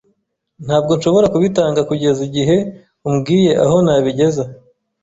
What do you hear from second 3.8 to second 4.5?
nabigeza.